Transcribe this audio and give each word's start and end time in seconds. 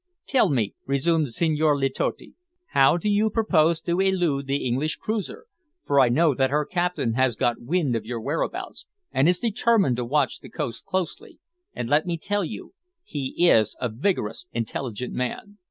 "Tell 0.25 0.49
me," 0.49 0.73
resumed 0.87 1.29
Senhor 1.31 1.77
Letotti, 1.77 2.33
"how 2.69 2.97
do 2.97 3.07
you 3.07 3.29
propose 3.29 3.79
to 3.81 3.99
elude 3.99 4.47
the 4.47 4.65
English 4.65 4.95
cruiser? 4.95 5.45
for 5.85 5.99
I 5.99 6.09
know 6.09 6.33
that 6.33 6.49
her 6.49 6.65
captain 6.65 7.13
has 7.13 7.35
got 7.35 7.61
wind 7.61 7.95
of 7.95 8.03
your 8.03 8.19
whereabouts, 8.19 8.87
and 9.11 9.29
is 9.29 9.39
determined 9.39 9.97
to 9.97 10.03
watch 10.03 10.39
the 10.39 10.49
coast 10.49 10.87
closely 10.87 11.37
and 11.75 11.87
let 11.87 12.07
me 12.07 12.17
tell 12.17 12.43
you, 12.43 12.73
he 13.03 13.35
is 13.47 13.75
a 13.79 13.89
vigorous, 13.89 14.47
intelligent 14.53 15.13
man." 15.13 15.59